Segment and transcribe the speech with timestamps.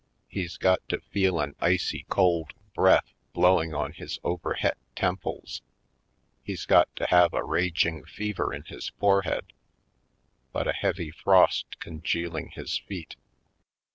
[0.27, 5.61] He's got to feel an icy cold breath blowing on his overhet temples.
[6.43, 9.53] He's got to have a raging fever in his forehead,
[10.51, 13.15] but a heavy frost congealing his feet.